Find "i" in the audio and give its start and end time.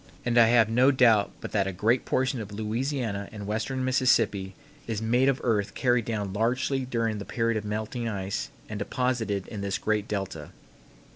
0.35-0.47